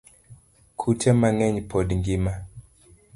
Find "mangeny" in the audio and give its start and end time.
1.19-1.59